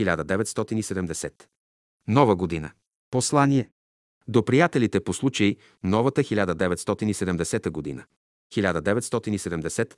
[0.00, 1.32] 1970.
[2.08, 2.70] Нова година.
[3.10, 3.70] Послание.
[4.28, 8.04] До приятелите по случай новата 1970 година.
[8.54, 9.94] 1970.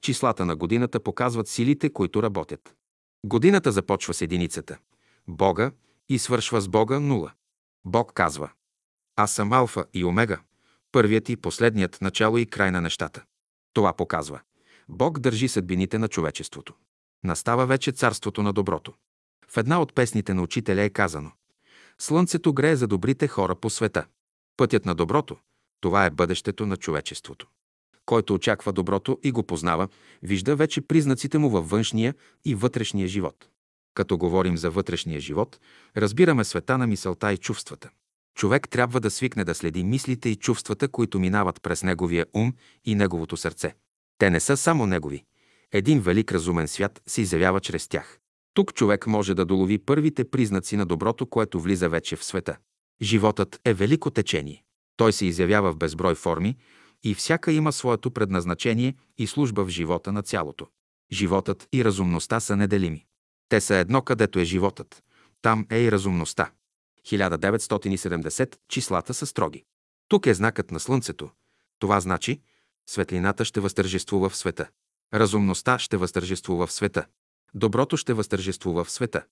[0.00, 2.74] Числата на годината показват силите, които работят.
[3.24, 4.78] Годината започва с единицата.
[5.28, 5.70] Бога
[6.08, 7.32] и свършва с Бога нула.
[7.84, 8.50] Бог казва
[9.16, 10.40] Аз съм алфа и омега,
[10.92, 13.24] първият и последният начало и край на нещата.
[13.72, 14.40] Това показва.
[14.88, 16.74] Бог държи съдбините на човечеството.
[17.24, 18.94] Настава вече царството на доброто.
[19.50, 21.32] В една от песните на учителя е казано
[21.98, 24.06] Слънцето грее за добрите хора по света.
[24.56, 25.36] Пътят на доброто–
[25.80, 27.46] това е бъдещето на човечеството.
[28.06, 29.88] Който очаква доброто и го познава,
[30.22, 32.14] вижда вече признаците му във външния
[32.44, 33.48] и вътрешния живот.
[33.94, 35.60] Като говорим за вътрешния живот,
[35.96, 37.90] разбираме света на мисълта и чувствата.
[38.36, 42.54] Човек трябва да свикне да следи мислите и чувствата, които минават през неговия ум
[42.84, 43.74] и неговото сърце.
[44.18, 45.24] Те не са само негови.
[45.72, 48.18] Един велик разумен свят се изявява чрез тях.
[48.56, 52.56] Тук човек може да долови първите признаци на доброто, което влиза вече в света.
[53.02, 54.64] Животът е велико течение.
[54.96, 56.56] Той се изявява в безброй форми
[57.04, 60.66] и всяка има своето предназначение и служба в живота на цялото.
[61.12, 63.06] Животът и разумността са неделими.
[63.48, 65.02] Те са едно, където е животът.
[65.42, 66.50] Там е и разумността.
[67.06, 69.64] 1970 числата са строги.
[70.08, 71.30] Тук е знакът на Слънцето.
[71.78, 72.40] Това значи,
[72.88, 74.68] светлината ще възтържествува в света.
[75.14, 77.06] Разумността ще възтържествува в света.
[77.56, 79.24] Доброто ще възтържествува в света.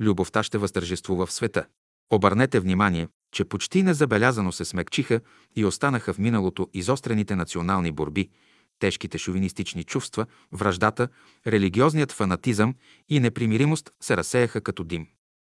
[0.00, 1.66] Любовта ще възтържествува в света.
[2.12, 5.20] Обърнете внимание, че почти незабелязано се смекчиха
[5.56, 8.30] и останаха в миналото изострените национални борби,
[8.78, 11.08] тежките шовинистични чувства, враждата,
[11.46, 12.74] религиозният фанатизъм
[13.08, 15.06] и непримиримост се разсеяха като дим.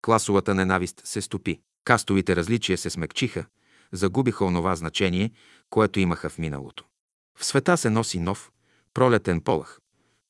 [0.02, 1.60] Класовата ненавист се стопи.
[1.84, 3.44] Кастовите различия се смекчиха,
[3.92, 5.30] загубиха онова значение,
[5.70, 6.84] което имаха в миналото.
[7.38, 8.50] В света се носи нов,
[8.94, 9.78] пролетен полах,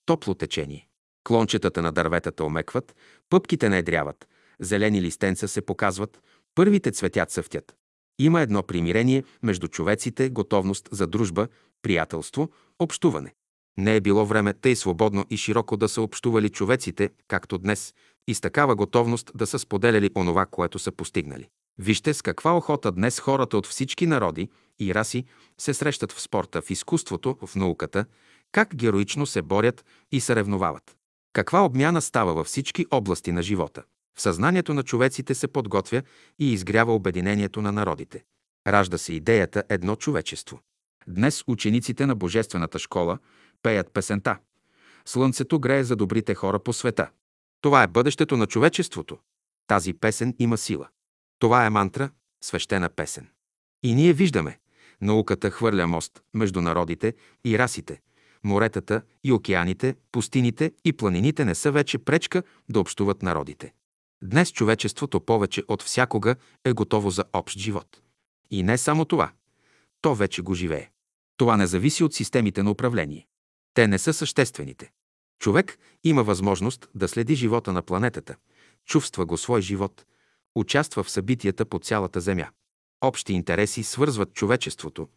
[0.07, 0.88] топло течение.
[1.29, 2.97] Клончетата на дърветата омекват,
[3.31, 4.29] пъпките не едряват,
[4.61, 6.23] зелени листенца се показват,
[6.55, 7.75] първите цветя цъфтят.
[8.19, 11.49] Има едно примирение между човеците, готовност за дружба,
[11.83, 13.35] приятелство, общуване.
[13.79, 17.95] Не е било време тъй свободно и широко да са общували човеците, както днес,
[18.29, 21.49] и с такава готовност да са споделяли онова, което са постигнали.
[21.79, 24.49] Вижте с каква охота днес хората от всички народи
[24.81, 25.25] и раси
[25.59, 28.05] се срещат в спорта, в изкуството, в науката,
[28.53, 30.98] как героично се борят и съревновават.
[31.39, 33.83] Каква обмяна става във всички области на живота.
[34.17, 36.03] В съзнанието на човеците се подготвя
[36.39, 38.25] и изгрява обединението на народите.
[38.67, 40.61] Ражда се идеята едно човечество.
[41.09, 43.19] Днес учениците на Божествената школа
[43.63, 44.39] пеят песента.
[45.05, 47.11] Слънцето грее за добрите хора по света.
[47.61, 49.19] Това е бъдещето на човечеството.
[49.67, 50.89] Тази песен има сила.
[51.39, 52.11] Това е мантра,
[52.45, 53.29] свещена песен.
[53.83, 54.59] И ние виждаме,
[55.01, 58.01] науката хвърля мост между народите и расите.
[58.45, 63.73] Моретата и океаните, пустините и планините не са вече пречка да общуват народите.
[64.23, 68.01] Днес човечеството повече от всякога е готово за общ живот.
[68.51, 69.33] И не само това.
[70.01, 70.91] То вече го живее.
[71.37, 73.27] Това не зависи от системите на управление.
[73.75, 74.91] Те не са съществените.
[75.39, 78.37] Човек има възможност да следи живота на планетата,
[78.85, 80.05] чувства го свой живот,
[80.55, 82.49] участва в събитията по цялата Земя.
[83.01, 85.09] Общи интереси свързват човечеството.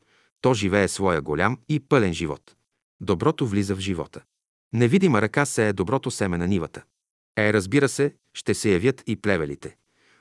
[0.41, 2.55] То живее своя голям и пълен живот.
[3.01, 4.22] Доброто влиза в живота.
[4.73, 6.84] Невидима ръка се е доброто семе на нивата.
[7.38, 9.78] Е, разбира се, ще се явят и плевелите.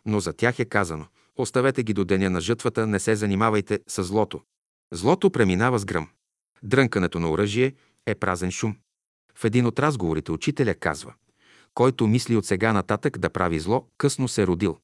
[0.07, 4.05] Но за тях е казано– оставете ги до деня на жътвата, не се занимавайте с
[4.05, 4.41] злото.
[4.93, 6.09] Злото преминава с гръм.
[6.63, 7.75] Дрънкането на оръжие
[8.07, 8.77] е празен шум.
[9.35, 11.15] В един от разговорите учителя казва–
[11.75, 14.79] който мисли от сега нататък да прави зло, късно се е родил.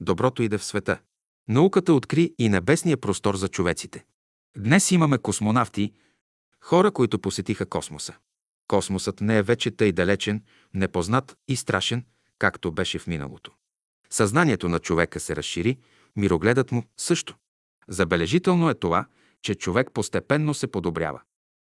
[0.00, 1.00] Доброто иде в света.
[1.48, 4.04] Науката откри и небесния простор за човеците.
[4.56, 5.92] Днес имаме космонавти,
[6.60, 8.14] хора, които посетиха космоса.
[8.68, 10.42] Космосът не е вече тъй далечен,
[10.74, 12.04] непознат и страшен,
[12.38, 13.52] както беше в миналото.
[14.10, 15.78] Съзнанието на човека се разшири,
[16.16, 17.36] мирогледът му също.
[17.88, 19.06] Забележително е това,
[19.42, 21.20] че човек постепенно се подобрява.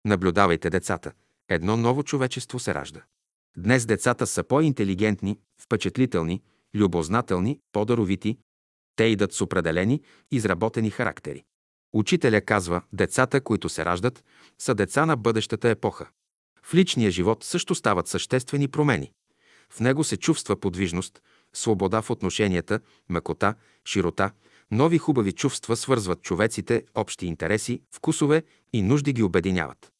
[0.04, 1.12] Наблюдавайте децата.
[1.48, 3.03] Едно ново човечество се ражда.
[3.56, 6.42] Днес децата са по-интелигентни, впечатлителни,
[6.74, 8.39] любознателни, по-даровити.
[8.97, 11.44] Те идат с определени, изработени характери.
[11.92, 14.24] Учителя казва, децата, които се раждат,
[14.59, 16.09] са деца на бъдещата епоха.
[16.62, 19.12] В личния живот също стават съществени промени.
[19.71, 21.22] В него се чувства подвижност,
[21.53, 23.54] свобода в отношенията, мъкота,
[23.84, 24.30] широта,
[24.71, 28.42] нови хубави чувства свързват човеците, общи интереси, вкусове
[28.72, 29.92] и нужди ги обединяват.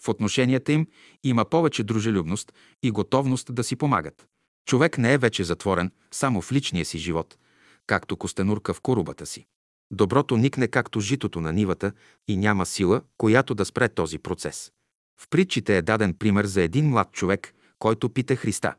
[0.00, 0.86] В отношенията им
[1.24, 2.52] има повече дружелюбност
[2.82, 4.26] и готовност да си помагат.
[4.66, 7.38] Човек не е вече затворен само в личния си живот,
[7.86, 9.46] както костенурка в корубата си.
[9.92, 11.92] Доброто никне както житото на нивата
[12.28, 14.72] и няма сила, която да спре този процес.
[15.20, 18.74] В притчите е даден пример за един млад човек, който пита Христа.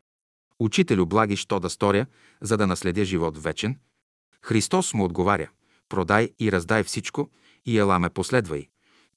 [0.59, 2.05] Учителю благи, що да сторя,
[2.41, 3.77] за да наследя живот вечен?
[4.41, 5.49] Христос му отговаря,
[5.89, 7.29] продай и раздай всичко
[7.65, 8.67] и ела ме последвай.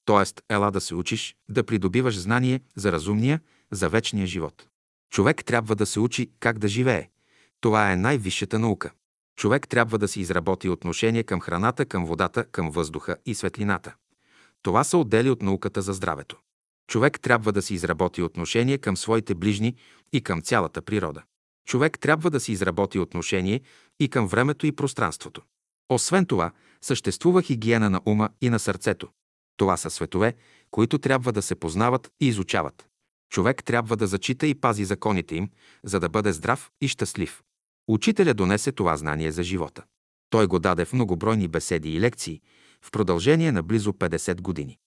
[0.05, 3.39] Тоест, ела да се учиш, да придобиваш знание за разумния,
[3.71, 4.67] за вечния живот.
[5.09, 7.09] Човек трябва да се учи как да живее.
[7.61, 8.91] Това е най-висшата наука.
[9.35, 13.95] Човек трябва да си изработи отношение към храната, към водата, към въздуха и светлината.
[14.61, 16.37] Това са отдели от науката за здравето.
[16.87, 19.75] Човек трябва да си изработи отношение към своите ближни
[20.13, 21.23] и към цялата природа.
[21.67, 23.61] Човек трябва да си изработи отношение
[23.99, 25.41] и към времето и пространството.
[25.89, 29.09] Освен това, съществува хигиена на ума и на сърцето.
[29.57, 30.35] Това са светове,
[30.71, 32.87] които трябва да се познават и изучават.
[33.29, 35.49] Човек трябва да зачита и пази законите им,
[35.83, 37.41] за да бъде здрав и щастлив.
[37.87, 39.83] Учителя донесе това знание за живота.
[40.29, 42.41] Той го даде в многобройни беседи и лекции
[42.81, 44.77] в продължение на близо 50 години.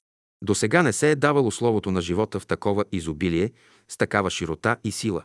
[0.43, 3.53] До сега не се е давало словото на живота в такова изобилие,
[3.89, 5.25] с такава широта и сила.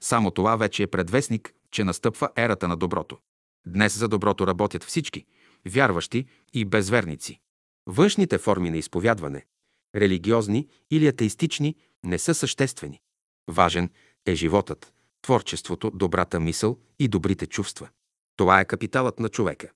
[0.00, 3.18] Само това вече е предвестник, че настъпва ерата на доброто.
[3.66, 5.24] Днес за доброто работят всички–
[5.66, 7.40] вярващи и безверници.
[7.86, 9.46] Външните форми на изповядване–
[9.96, 13.00] религиозни или атеистични– не са съществени.
[13.48, 13.90] Важен
[14.26, 17.88] е животът, творчеството, добрата мисъл и добрите чувства.
[18.36, 19.70] Това е капиталът на човека.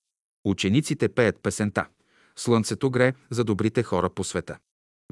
[0.45, 1.87] Учениците пеят песента
[2.35, 4.57] «Слънцето грее за добрите хора по света».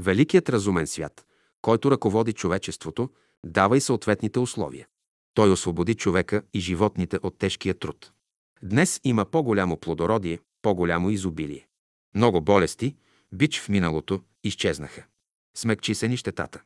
[0.01, 1.25] Великият разумен свят,
[1.61, 3.09] който ръководи човечеството,
[3.45, 4.87] дава и съответните условия.
[5.33, 8.11] Той освободи човека и животните от тежкия труд.
[8.63, 11.67] Днес има по-голямо плодородие, по-голямо изобилие.
[12.15, 12.95] Много болести,
[13.31, 15.03] бич в миналото, изчезнаха.
[15.57, 16.61] Смекчи се нищетата.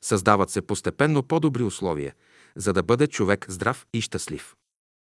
[0.00, 2.14] Създават се постепенно по-добри условия,
[2.56, 4.54] за да бъде човек здрав и щастлив.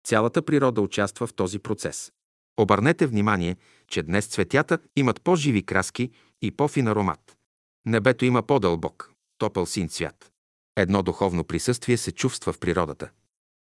[0.03, 2.11] Цялата природа участва в този процес.
[2.57, 3.57] Обърнете внимание,
[3.87, 6.11] че днес цветята имат по-живи краски
[6.41, 7.37] и по-фин аромат.
[7.85, 10.31] Небето има по-дълбок, топъл син цвят.
[10.75, 13.09] Едно духовно присъствие се чувства в природата.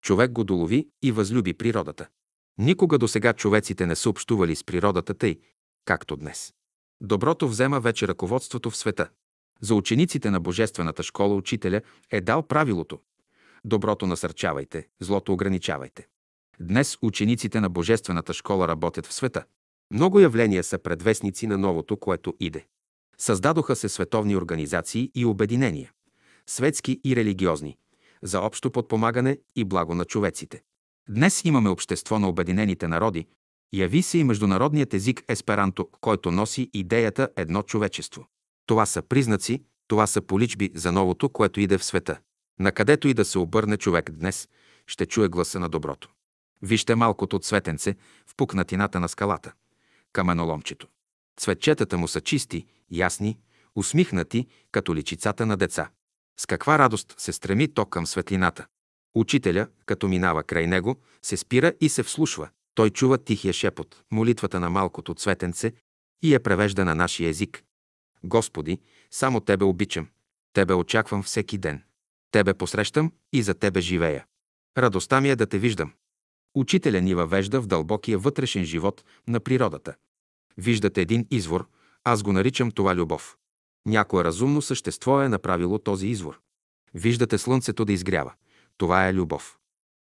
[0.01, 2.07] Човек го долови и възлюби природата.
[2.57, 5.39] Никога до сега човеците не са общували с природата тъй,
[5.85, 6.53] както днес.
[7.01, 9.09] Доброто взема вече ръководството в света.
[9.61, 11.81] За учениците на Божествената школа учителя
[12.11, 12.99] е дал правилото
[13.65, 16.07] Доброто насърчавайте, злото ограничавайте.
[16.59, 19.43] Днес учениците на Божествената школа работят в света.
[19.93, 22.65] Много явления са предвестници на новото, което иде.
[23.17, 25.91] Създадоха се световни организации и обединения,
[26.47, 27.77] светски и религиозни,
[28.23, 30.61] за общо подпомагане и благо на човеците.
[31.09, 33.27] Днес имаме общество на обединените народи,
[33.73, 38.25] яви се и международният език есперанто, който носи идеята едно човечество.
[38.65, 42.19] Това са признаци, това са поличби за новото, което иде в света.
[42.59, 44.49] Накъдето и да се обърне човек днес,
[44.87, 46.09] ще чуе гласа на доброто.
[46.61, 47.95] Вижте малкото цветенце
[48.27, 49.53] в пукнатината на скалата,
[50.13, 50.87] каменоломчето.
[51.39, 53.39] Цветчетата му са чисти, ясни,
[53.75, 55.89] усмихнати, като личицата на деца.
[56.39, 58.65] С каква радост се стреми то към светлината.
[59.15, 62.49] Учителя, като минава край него, се спира и се вслушва.
[62.75, 65.73] Той чува тихия шепот, молитвата на малкото цветенце
[66.21, 67.63] и я превежда на нашия език.
[68.23, 68.79] Господи,
[69.11, 70.07] само Тебе обичам.
[70.53, 71.83] Тебе очаквам всеки ден.
[72.31, 74.25] Тебе посрещам и за Тебе живея.
[74.77, 75.93] Радостта ми е да те виждам.
[76.55, 79.95] Учителя ни въвежда в дълбокия вътрешен живот на природата.
[80.57, 81.67] Виждате един извор,
[82.03, 83.37] аз го наричам това любов.
[83.85, 86.39] Някое разумно същество е направило този извор.
[86.93, 88.33] Виждате слънцето да изгрява.
[88.77, 89.57] Това е любов.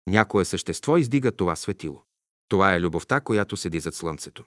[0.07, 2.03] Някое същество издига това светило.
[2.49, 4.45] Това е любовта, която седи зад слънцето.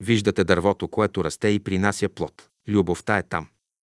[0.00, 2.48] Виждате дървото, което расте и принася плод.
[2.68, 3.48] Любовта е там.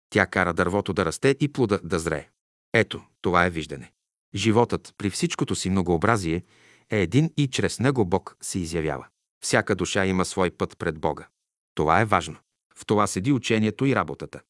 [0.10, 2.30] Тя кара дървото да расте и плода да зрее.
[2.74, 3.92] Ето, това е виждане.
[4.36, 6.44] Животът, при всичкото си многообразие,
[6.90, 9.08] е един и чрез него Бог се изявява.
[9.44, 11.28] Всяка душа има свой път пред Бога.
[11.76, 12.38] Това е важно.
[12.76, 14.42] В това седи учението и работата.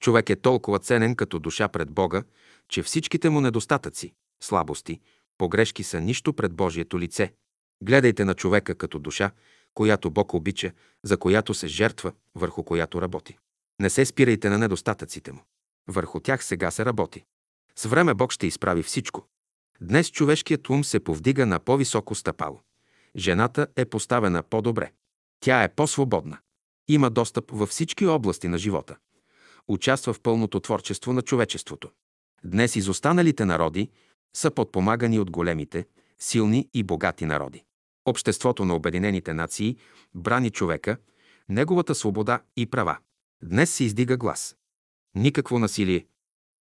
[0.00, 2.22] Човек е толкова ценен като душа пред Бога,
[2.68, 5.00] че всичките му недостатъци, слабости,
[5.38, 7.32] погрешки са нищо пред Божието лице.
[7.82, 9.30] Гледайте на човека като душа,
[9.74, 10.72] която Бог обича,
[11.04, 13.38] за която се жертва, върху която работи.
[13.80, 15.40] Не се спирайте на недостатъците му.
[15.88, 17.24] Върху тях сега се работи.
[17.80, 19.26] С време Бог ще изправи всичко.
[19.80, 22.60] Днес човешкият ум се повдига на по-високо стъпало.
[23.16, 24.92] Жената е поставена по-добре.
[25.40, 26.38] Тя е по-свободна.
[26.88, 28.96] Има достъп във всички области на живота.
[29.68, 31.90] Участва в пълното творчество на човечеството.
[32.44, 33.90] Днес изостаналите народи
[34.36, 35.86] са подпомагани от големите,
[36.18, 37.64] силни и богати народи.
[38.04, 39.76] Обществото на Обединените нации
[40.14, 40.96] брани човека,
[41.48, 42.98] неговата свобода и права.
[43.42, 44.56] Днес се издига глас.
[45.14, 46.06] Никакво насилие,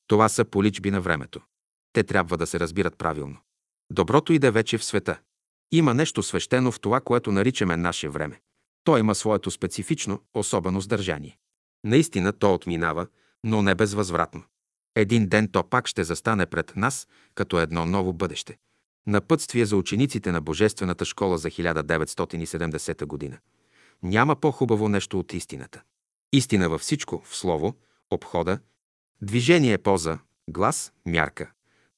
[0.09, 1.41] това са поличби на времето.
[1.93, 3.37] Те трябва да се разбират правилно.
[3.91, 5.19] Доброто иде вече в света.
[5.71, 8.41] Има нещо свещено в това, което наричаме наше време.
[8.83, 11.37] То има своето специфично, особено сдържание.
[11.83, 13.07] Наистина то отминава,
[13.43, 14.43] но не безвъзвратно.
[14.95, 18.57] Един ден то пак ще застане пред нас като едно ново бъдеще.
[19.07, 23.37] Напътствие за учениците на Божествената школа за 1970 година.
[24.03, 25.81] Няма по-хубаво нещо от истината.
[26.33, 27.73] Истина във всичко, в слово,
[28.11, 28.59] обхода,
[29.21, 31.51] движение, поза, глас, мярка,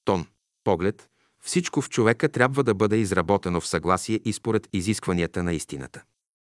[0.06, 0.26] тон,
[0.64, 1.10] поглед,
[1.42, 6.04] всичко в човека трябва да бъде изработено в съгласие и според изискванията на истината.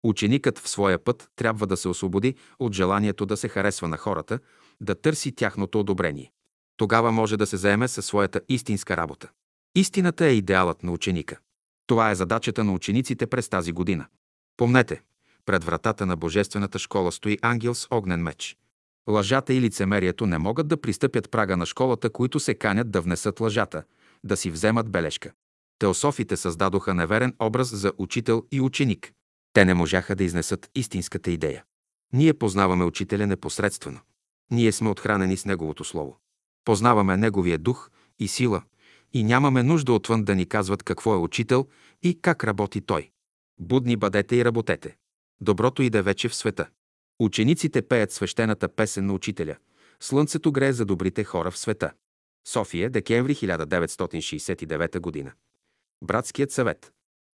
[0.04, 4.40] Ученикът в своя път трябва да се освободи от желанието да се харесва на хората,
[4.82, 6.32] да търси тяхното одобрение.
[6.78, 9.30] Тогава може да се заеме със своята истинска работа.
[9.76, 11.38] Истината е идеалът на ученика.
[11.88, 14.06] Това е задачата на учениците през тази година.
[14.58, 15.02] Помнете,
[15.46, 18.58] пред вратата на Божествената школа стои ангел с огнен меч.
[19.10, 23.40] Лъжата и лицемерието не могат да пристъпят прага на школата, които се канят да внесат
[23.40, 23.84] лъжата,
[24.24, 25.32] да си вземат бележка.
[25.80, 29.12] Теософите създадоха неверен образ за учител и ученик.
[29.54, 31.64] Те не можаха да изнесат истинската идея.
[32.14, 34.00] Ние познаваме учителя непосредствено.
[34.52, 36.18] Ние сме отхранени с Неговото Слово.
[36.66, 37.90] Познаваме Неговия дух
[38.20, 38.64] и сила
[39.14, 41.68] и нямаме нужда отвън да ни казват какво е учител
[42.04, 43.10] и как работи той.
[43.60, 44.96] Будни бъдете и работете.
[45.42, 46.70] Доброто иде вече в света.
[47.24, 49.56] Учениците пеят свещената песен на учителя.
[50.00, 51.92] Слънцето грее за добрите хора в света.
[52.48, 55.34] София, декември 1969 г.
[56.04, 56.92] Братският съвет.